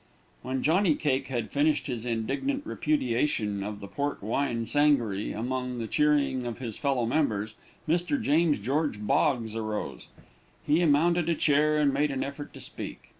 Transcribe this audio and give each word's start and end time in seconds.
When 0.41 0.63
Johnny 0.63 0.95
Cake 0.95 1.27
had 1.27 1.51
finished 1.51 1.85
his 1.85 2.07
indignant 2.07 2.65
repudiation 2.65 3.61
of 3.61 3.79
the 3.81 3.87
port 3.87 4.23
wine 4.23 4.65
sangaree 4.65 5.31
amid 5.31 5.77
the 5.77 5.85
cheering 5.85 6.43
of 6.47 6.57
his 6.57 6.75
fellow 6.75 7.05
members, 7.05 7.53
Mr. 7.87 8.19
James 8.19 8.57
George 8.57 8.97
Boggs 8.99 9.55
arose. 9.55 10.07
He 10.65 10.83
mounted 10.85 11.29
a 11.29 11.35
chair, 11.35 11.77
and 11.77 11.93
made 11.93 12.09
an 12.09 12.23
effort 12.23 12.51
to 12.55 12.59
speak. 12.59 13.09